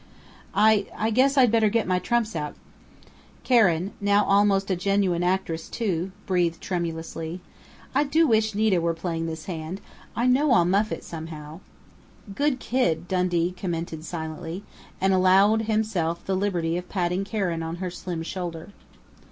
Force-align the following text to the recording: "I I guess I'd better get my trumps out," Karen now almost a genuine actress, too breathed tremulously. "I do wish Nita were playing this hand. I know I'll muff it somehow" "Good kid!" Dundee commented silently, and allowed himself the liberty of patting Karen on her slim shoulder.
"I 0.55 0.87
I 0.97 1.11
guess 1.11 1.37
I'd 1.37 1.51
better 1.51 1.69
get 1.69 1.85
my 1.85 1.99
trumps 1.99 2.35
out," 2.35 2.55
Karen 3.43 3.91
now 4.01 4.25
almost 4.25 4.71
a 4.71 4.75
genuine 4.75 5.21
actress, 5.21 5.69
too 5.69 6.11
breathed 6.25 6.59
tremulously. 6.59 7.39
"I 7.93 8.05
do 8.05 8.25
wish 8.25 8.55
Nita 8.55 8.81
were 8.81 8.95
playing 8.95 9.27
this 9.27 9.45
hand. 9.45 9.79
I 10.15 10.25
know 10.25 10.53
I'll 10.53 10.65
muff 10.65 10.91
it 10.91 11.03
somehow" 11.03 11.59
"Good 12.33 12.59
kid!" 12.59 13.07
Dundee 13.07 13.53
commented 13.55 14.03
silently, 14.03 14.63
and 14.99 15.13
allowed 15.13 15.65
himself 15.69 16.25
the 16.25 16.35
liberty 16.35 16.77
of 16.77 16.89
patting 16.89 17.23
Karen 17.23 17.61
on 17.61 17.75
her 17.75 17.91
slim 17.91 18.23
shoulder. 18.23 18.71